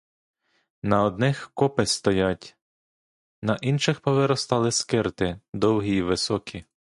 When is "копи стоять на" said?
1.53-3.57